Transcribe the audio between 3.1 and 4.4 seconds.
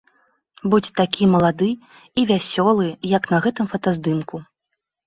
як на гэтым фотаздымку.